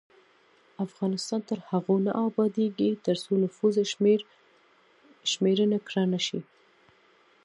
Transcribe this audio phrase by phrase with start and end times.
[0.85, 3.75] افغانستان تر هغو نه ابادیږي، ترڅو نفوس
[5.31, 6.39] شمېرنه کره نشي.